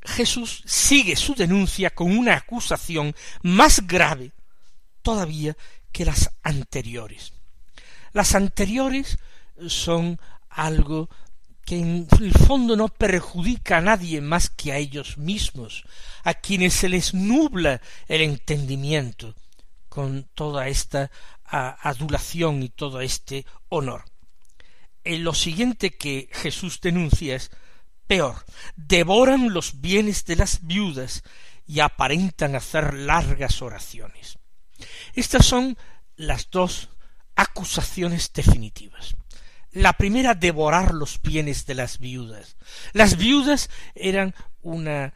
Jesús 0.02 0.64
sigue 0.66 1.16
su 1.16 1.36
denuncia 1.36 1.90
con 1.90 2.18
una 2.18 2.36
acusación 2.36 3.16
más 3.42 3.86
grave 3.86 4.32
todavía 5.02 5.56
que 5.92 6.06
las 6.06 6.32
anteriores. 6.44 7.34
Las 8.14 8.36
anteriores 8.36 9.18
son 9.68 10.20
algo 10.50 11.10
que 11.70 11.78
en 11.78 12.08
el 12.20 12.34
fondo 12.34 12.76
no 12.76 12.88
perjudica 12.88 13.78
a 13.78 13.82
nadie 13.82 14.22
más 14.22 14.50
que 14.50 14.72
a 14.72 14.78
ellos 14.78 15.20
mismos, 15.20 15.84
a 16.24 16.34
quienes 16.34 16.74
se 16.74 16.90
les 16.90 17.14
nubla 17.14 17.80
el 18.08 18.22
entendimiento 18.22 19.36
con 19.88 20.28
toda 20.34 20.68
esta 20.68 21.12
adulación 21.44 22.64
y 22.64 22.70
todo 22.70 23.02
este 23.02 23.46
honor 23.70 24.04
lo 25.18 25.34
siguiente 25.34 25.92
que 25.92 26.30
Jesús 26.32 26.80
denuncia 26.82 27.36
es 27.36 27.50
peor, 28.08 28.46
devoran 28.76 29.54
los 29.54 29.82
bienes 29.82 30.26
de 30.26 30.36
las 30.36 30.66
viudas 30.66 31.24
y 31.66 31.80
aparentan 31.80 32.56
hacer 32.56 32.94
largas 32.94 33.62
oraciones. 33.62 34.38
Estas 35.14 35.46
son 35.46 35.78
las 36.16 36.50
dos 36.50 36.90
acusaciones 37.36 38.32
definitivas. 38.34 39.16
La 39.72 39.94
primera, 39.94 40.34
devorar 40.34 40.94
los 40.94 41.22
bienes 41.22 41.66
de 41.66 41.76
las 41.76 42.00
viudas. 42.00 42.56
Las 42.94 43.18
viudas 43.18 43.70
eran 43.96 44.34
una 44.62 45.14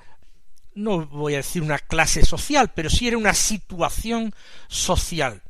no 0.75 1.05
voy 1.05 1.35
a 1.35 1.37
decir 1.37 1.61
una 1.61 1.77
clase 1.77 2.25
social, 2.25 2.71
pero 2.73 2.89
sí 2.89 3.07
era 3.07 3.17
una 3.17 3.35
situación 3.35 4.33
social 4.67 5.43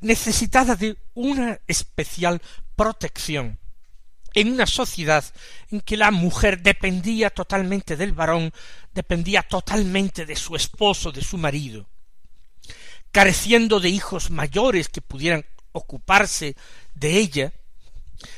necesitada 0.00 0.76
de 0.76 0.96
una 1.14 1.60
especial 1.66 2.40
protección 2.76 3.58
en 4.34 4.52
una 4.52 4.66
sociedad 4.66 5.24
en 5.70 5.80
que 5.80 5.96
la 5.96 6.10
mujer 6.10 6.62
dependía 6.62 7.30
totalmente 7.30 7.96
del 7.96 8.12
varón, 8.12 8.52
dependía 8.92 9.42
totalmente 9.42 10.26
de 10.26 10.36
su 10.36 10.54
esposo, 10.54 11.10
de 11.10 11.22
su 11.22 11.38
marido, 11.38 11.88
careciendo 13.10 13.80
de 13.80 13.88
hijos 13.88 14.30
mayores 14.30 14.88
que 14.88 15.00
pudieran 15.00 15.44
ocuparse 15.72 16.56
de 16.94 17.16
ella, 17.16 17.52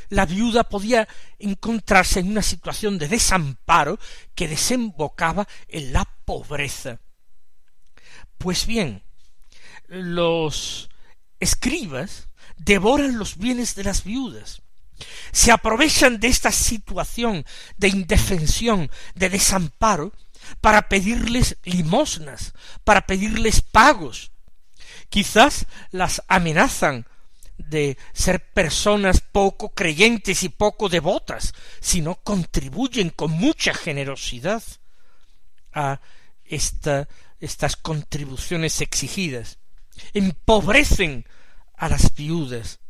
la 0.09 0.27
viuda 0.27 0.65
podía 0.65 1.09
encontrarse 1.39 2.21
en 2.21 2.31
una 2.31 2.43
situación 2.43 2.99
de 2.99 3.09
desamparo 3.09 3.99
que 4.35 4.49
desembocaba 4.49 5.47
en 5.69 5.93
la 5.93 6.05
pobreza. 6.25 7.01
Pues 8.39 8.67
bien, 8.67 9.03
los 9.89 10.89
escribas 11.39 12.29
devoran 12.57 13.19
los 13.19 13.37
bienes 13.37 13.75
de 13.75 13.85
las 13.85 14.05
viudas, 14.05 14.63
se 15.33 15.53
aprovechan 15.53 16.21
de 16.21 16.29
esta 16.29 16.53
situación 16.53 17.45
de 17.77 17.89
indefensión, 17.89 18.91
de 19.15 19.31
desamparo, 19.31 20.13
para 20.61 20.89
pedirles 20.89 21.59
limosnas, 21.65 22.55
para 22.85 23.07
pedirles 23.07 23.61
pagos. 23.61 24.33
Quizás 25.09 25.67
las 25.91 26.23
amenazan 26.29 27.07
de 27.69 27.97
ser 28.13 28.53
personas 28.53 29.21
poco 29.21 29.71
creyentes 29.75 30.43
y 30.43 30.49
poco 30.49 30.89
devotas, 30.89 31.55
si 31.81 32.01
no 32.01 32.17
contribuyen 32.17 33.11
con 33.11 33.31
mucha 33.33 33.75
generosidad 33.75 34.63
a 35.73 36.01
esta, 36.45 37.09
estas 37.39 37.77
contribuciones 37.77 38.81
exigidas 38.81 39.61
empobrecen 40.15 41.27
a 41.77 41.89
las 41.89 42.15
viudas, 42.15 42.81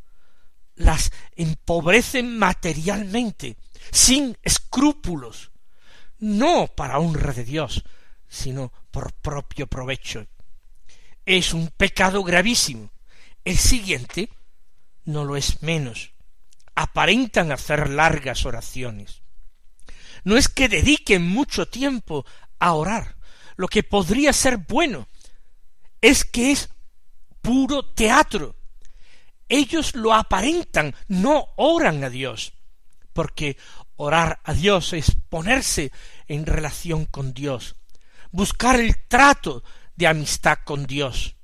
las 0.74 1.12
empobrecen 1.37 2.38
materialmente, 2.38 3.56
sin 3.90 4.37
escrúpulos, 4.42 5.52
no 6.18 6.66
para 6.68 6.98
honra 6.98 7.33
de 7.33 7.44
Dios, 7.44 7.85
sino 8.28 8.72
por 8.90 9.12
propio 9.12 9.66
provecho. 9.66 10.26
Es 11.24 11.54
un 11.54 11.68
pecado 11.68 12.22
gravísimo. 12.22 12.90
El 13.44 13.56
siguiente 13.56 14.30
no 15.10 15.24
lo 15.24 15.36
es 15.36 15.62
menos. 15.62 16.12
Aparentan 16.74 17.52
hacer 17.52 17.90
largas 17.90 18.46
oraciones. 18.46 19.22
No 20.24 20.36
es 20.36 20.48
que 20.48 20.68
dediquen 20.68 21.26
mucho 21.26 21.66
tiempo 21.66 22.24
a 22.58 22.74
orar, 22.74 23.16
lo 23.56 23.68
que 23.68 23.82
podría 23.82 24.32
ser 24.32 24.58
bueno, 24.58 25.08
es 26.00 26.24
que 26.24 26.52
es 26.52 26.70
puro 27.40 27.84
teatro. 27.84 28.56
Ellos 29.48 29.94
lo 29.94 30.14
aparentan, 30.14 30.94
no 31.08 31.48
oran 31.56 32.04
a 32.04 32.10
Dios, 32.10 32.52
porque 33.12 33.56
orar 33.96 34.40
a 34.44 34.54
Dios 34.54 34.92
es 34.92 35.16
ponerse 35.28 35.90
en 36.28 36.46
relación 36.46 37.04
con 37.06 37.34
Dios, 37.34 37.76
buscar 38.30 38.78
el 38.78 39.06
trato 39.08 39.64
de 39.96 40.06
amistad 40.06 40.58
con 40.64 40.86
Dios. 40.86 41.36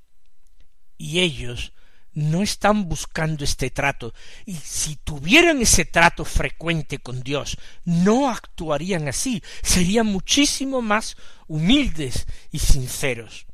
Y 0.96 1.20
ellos 1.20 1.72
no 2.16 2.42
están 2.42 2.88
buscando 2.88 3.44
este 3.44 3.68
trato, 3.68 4.14
y 4.46 4.54
si 4.54 4.96
tuvieran 4.96 5.60
ese 5.60 5.84
trato 5.84 6.24
frecuente 6.24 6.98
con 6.98 7.22
Dios, 7.22 7.58
no 7.84 8.30
actuarían 8.30 9.06
así, 9.06 9.42
serían 9.62 10.06
muchísimo 10.06 10.80
más 10.80 11.16
humildes 11.46 12.26
y 12.50 12.58
sinceros. 12.58 13.46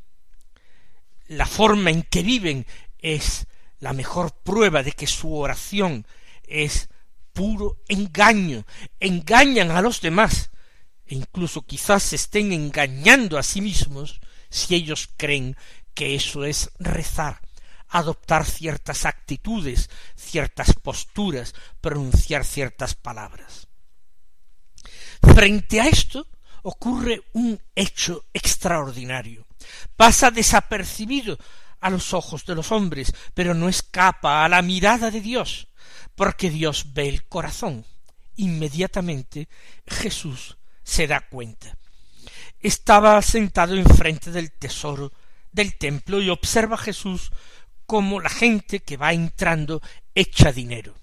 La 1.27 1.47
forma 1.47 1.91
en 1.91 2.05
que 2.05 2.23
viven 2.23 2.65
es 2.99 3.49
la 3.81 3.93
mejor 3.93 4.33
prueba 4.45 4.85
de 4.85 4.93
que 4.93 5.09
su 5.09 5.35
oración 5.35 6.07
es 6.45 6.89
puro 7.33 7.83
engaño, 7.89 8.65
engañan 9.01 9.73
a 9.73 9.83
los 9.83 10.01
demás, 10.01 10.53
e 11.05 11.17
incluso 11.17 11.67
quizás 11.67 12.05
se 12.05 12.15
estén 12.15 12.53
engañando 12.53 13.39
a 13.39 13.43
sí 13.43 13.61
mismos 13.61 14.21
si 14.51 14.77
ellos 14.77 15.09
creen 15.17 15.57
que 15.95 16.15
eso 16.15 16.45
es 16.45 16.71
rezar, 16.79 17.41
adoptar 17.93 18.47
ciertas 18.47 19.05
actitudes, 19.05 19.91
ciertas 20.17 20.73
posturas, 20.73 21.55
pronunciar 21.81 22.45
ciertas 22.45 22.95
palabras. 22.95 23.69
Frente 25.23 25.81
a 25.81 25.89
esto 25.89 26.27
ocurre 26.63 27.23
un 27.35 27.61
hecho 27.75 28.25
extraordinario. 28.33 29.47
Pasa 29.95 30.31
desapercibido 30.31 31.39
a 31.81 31.91
los 31.91 32.15
ojos 32.15 32.47
de 32.47 32.55
los 32.55 32.73
hombres, 32.73 33.13
pero 33.35 33.53
no 33.53 33.69
escapa 33.69 34.45
a 34.45 34.49
la 34.49 34.63
mirada 34.63 35.11
de 35.11 35.21
Dios, 35.21 35.69
porque 36.15 36.49
Dios 36.49 36.95
ve 36.95 37.09
el 37.09 37.25
corazón. 37.29 37.85
Inmediatamente 38.37 39.49
Jesús 39.87 40.57
se 40.83 41.07
da 41.07 41.21
cuenta. 41.29 41.77
Estaba 42.59 43.21
sentado 43.21 43.75
enfrente 43.75 44.31
del 44.31 44.51
tesoro 44.53 45.13
del 45.53 45.77
templo 45.77 46.21
y 46.23 46.31
observa 46.31 46.79
Jesús 46.79 47.31
como 47.93 48.21
la 48.21 48.31
gente 48.31 48.81
que 48.81 48.97
va 48.97 49.13
entrando 49.13 49.83
echa 50.15 50.51
dinero. 50.51 50.95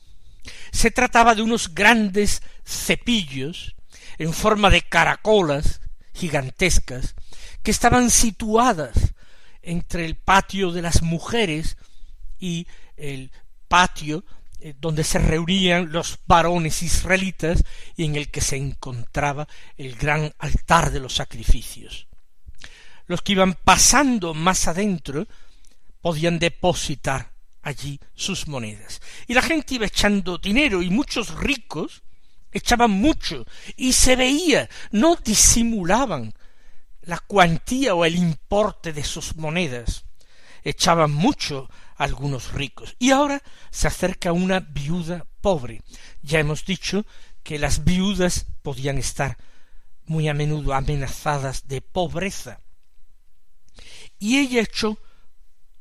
Se 0.72 0.90
trataba 0.90 1.36
de 1.36 1.44
unos 1.44 1.76
grandes 1.76 2.42
cepillos 2.66 3.76
en 4.18 4.34
forma 4.34 4.72
de 4.72 4.82
caracolas 4.82 5.82
gigantescas 6.16 7.14
que 7.62 7.70
estaban 7.70 8.10
situadas 8.10 9.14
entre 9.62 10.04
el 10.04 10.16
patio 10.16 10.72
de 10.72 10.82
las 10.82 11.04
mujeres 11.04 11.78
y 12.40 12.66
el 12.98 13.32
patio 13.68 14.26
eh, 14.60 14.74
donde 14.76 15.04
se 15.04 15.20
reunían 15.20 15.92
los 15.92 16.18
varones 16.26 16.82
israelitas 16.82 17.64
y 17.98 18.06
en 18.06 18.16
el 18.16 18.32
que 18.32 18.42
se 18.42 18.56
encontraba 18.56 19.48
el 19.78 19.96
gran 19.96 20.34
altar 20.40 20.90
de 20.90 21.02
los 21.02 21.14
sacrificios. 21.14 22.08
Los 23.06 23.22
que 23.22 23.34
iban 23.34 23.54
pasando 23.54 24.34
más 24.34 24.68
adentro 24.68 25.28
podían 26.02 26.40
depositar 26.40 27.34
allí 27.62 28.00
sus 28.16 28.48
monedas. 28.48 29.02
Y 29.28 29.34
la 29.34 29.42
gente 29.42 29.76
iba 29.76 29.86
echando 29.86 30.38
dinero 30.38 30.82
y 30.82 30.90
muchos 30.90 31.36
ricos 31.36 32.04
echaban 32.52 32.92
mucho 32.92 33.46
y 33.76 33.94
se 33.94 34.16
veía, 34.16 34.70
no 34.92 35.16
disimulaban 35.16 36.34
la 37.02 37.20
cuantía 37.20 37.96
o 37.96 38.06
el 38.06 38.16
importe 38.16 38.94
de 38.94 39.04
sus 39.04 39.36
monedas. 39.36 40.06
Echaban 40.64 41.12
mucho 41.12 41.70
algunos 41.96 42.54
ricos. 42.54 42.96
Y 43.00 43.12
ahora 43.12 43.42
se 43.72 43.88
acerca 43.88 44.32
una 44.32 44.60
viuda 44.60 45.26
pobre. 45.42 45.82
Ya 46.22 46.40
hemos 46.40 46.66
dicho 46.66 47.06
que 47.44 47.60
las 47.60 47.84
viudas 47.84 48.46
podían 48.62 48.98
estar 48.98 49.38
muy 50.06 50.28
a 50.28 50.34
menudo 50.34 50.74
amenazadas 50.74 51.68
de 51.68 51.82
pobreza. 51.82 52.62
Y 54.18 54.40
ella 54.40 54.62
echó 54.62 54.98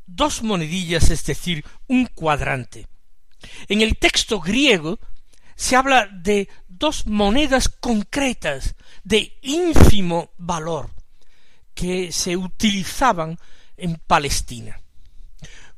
dos 0.09 0.43
monedillas, 0.43 1.11
es 1.11 1.25
decir, 1.25 1.65
un 1.87 2.07
cuadrante. 2.07 2.89
En 3.69 3.83
el 3.83 3.99
texto 3.99 4.41
griego 4.41 4.99
se 5.55 5.77
habla 5.77 6.07
de 6.07 6.49
dos 6.67 7.07
monedas 7.07 7.69
concretas 7.69 8.75
de 9.05 9.39
ínfimo 9.43 10.31
valor 10.39 10.91
que 11.75 12.11
se 12.11 12.37
utilizaban 12.37 13.39
en 13.77 13.97
Palestina. 14.07 14.81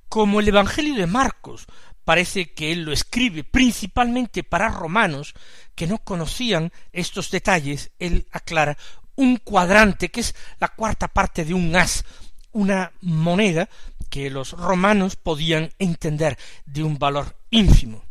Como 0.08 0.40
el 0.40 0.48
Evangelio 0.48 0.94
de 0.94 1.06
Marcos 1.06 1.66
parece 2.04 2.52
que 2.52 2.72
él 2.72 2.82
lo 2.82 2.92
escribe 2.92 3.44
principalmente 3.44 4.42
para 4.42 4.68
romanos 4.68 5.34
que 5.74 5.86
no 5.86 5.98
conocían 5.98 6.72
estos 6.92 7.30
detalles, 7.30 7.90
él 7.98 8.26
aclara 8.32 8.76
un 9.16 9.36
cuadrante, 9.36 10.10
que 10.10 10.20
es 10.20 10.34
la 10.58 10.68
cuarta 10.68 11.08
parte 11.08 11.44
de 11.44 11.54
un 11.54 11.76
as, 11.76 12.04
una 12.52 12.92
moneda 13.00 13.68
que 14.08 14.30
los 14.30 14.52
romanos 14.52 15.16
podían 15.16 15.70
entender 15.78 16.36
de 16.66 16.82
un 16.82 16.98
valor 16.98 17.36
ínfimo. 17.50 18.04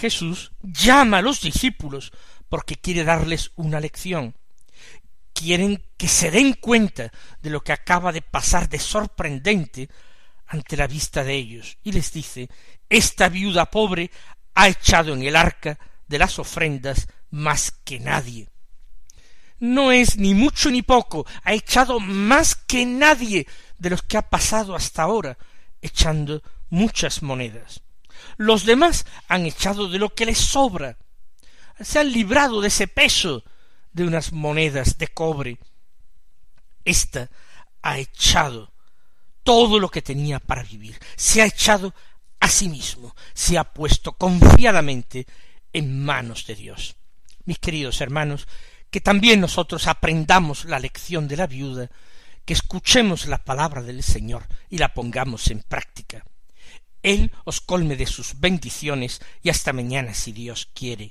Jesús 0.00 0.52
llama 0.62 1.18
a 1.18 1.22
los 1.22 1.40
discípulos 1.40 2.12
porque 2.48 2.76
quiere 2.76 3.04
darles 3.04 3.50
una 3.56 3.80
lección. 3.80 4.34
Quieren 5.32 5.82
que 5.96 6.08
se 6.08 6.30
den 6.30 6.54
cuenta 6.54 7.10
de 7.40 7.50
lo 7.50 7.62
que 7.62 7.72
acaba 7.72 8.12
de 8.12 8.22
pasar 8.22 8.68
de 8.68 8.78
sorprendente 8.78 9.88
ante 10.46 10.76
la 10.76 10.86
vista 10.86 11.24
de 11.24 11.34
ellos, 11.34 11.78
y 11.82 11.92
les 11.92 12.12
dice 12.12 12.48
Esta 12.88 13.28
viuda 13.28 13.70
pobre 13.70 14.10
ha 14.54 14.68
echado 14.68 15.14
en 15.14 15.22
el 15.22 15.34
arca 15.34 15.78
de 16.06 16.18
las 16.18 16.38
ofrendas 16.38 17.08
más 17.30 17.70
que 17.70 17.98
nadie 17.98 18.51
no 19.62 19.92
es 19.92 20.16
ni 20.16 20.34
mucho 20.34 20.72
ni 20.72 20.82
poco, 20.82 21.24
ha 21.44 21.52
echado 21.52 22.00
más 22.00 22.56
que 22.56 22.84
nadie 22.84 23.46
de 23.78 23.90
los 23.90 24.02
que 24.02 24.16
ha 24.16 24.28
pasado 24.28 24.74
hasta 24.74 25.02
ahora, 25.02 25.38
echando 25.80 26.42
muchas 26.68 27.22
monedas. 27.22 27.80
Los 28.38 28.66
demás 28.66 29.06
han 29.28 29.46
echado 29.46 29.88
de 29.88 30.00
lo 30.00 30.16
que 30.16 30.26
les 30.26 30.38
sobra, 30.38 30.98
se 31.80 32.00
han 32.00 32.10
librado 32.10 32.60
de 32.60 32.68
ese 32.68 32.88
peso 32.88 33.44
de 33.92 34.02
unas 34.02 34.32
monedas 34.32 34.98
de 34.98 35.06
cobre. 35.06 35.58
Esta 36.84 37.30
ha 37.82 37.98
echado 37.98 38.72
todo 39.44 39.78
lo 39.78 39.90
que 39.90 40.02
tenía 40.02 40.40
para 40.40 40.64
vivir, 40.64 40.98
se 41.14 41.40
ha 41.40 41.46
echado 41.46 41.94
a 42.40 42.48
sí 42.48 42.68
mismo, 42.68 43.14
se 43.32 43.58
ha 43.58 43.62
puesto 43.62 44.14
confiadamente 44.14 45.28
en 45.72 46.04
manos 46.04 46.46
de 46.48 46.56
Dios. 46.56 46.96
Mis 47.44 47.60
queridos 47.60 48.00
hermanos, 48.00 48.48
que 48.92 49.00
también 49.00 49.40
nosotros 49.40 49.88
aprendamos 49.88 50.66
la 50.66 50.78
lección 50.78 51.26
de 51.26 51.38
la 51.38 51.46
viuda, 51.46 51.90
que 52.44 52.52
escuchemos 52.52 53.26
la 53.26 53.42
palabra 53.42 53.82
del 53.82 54.02
Señor 54.02 54.46
y 54.68 54.76
la 54.76 54.92
pongamos 54.92 55.50
en 55.50 55.60
práctica. 55.60 56.24
Él 57.02 57.32
os 57.44 57.62
colme 57.62 57.96
de 57.96 58.06
sus 58.06 58.38
bendiciones 58.38 59.22
y 59.42 59.48
hasta 59.48 59.72
mañana 59.72 60.12
si 60.12 60.32
Dios 60.32 60.68
quiere. 60.74 61.10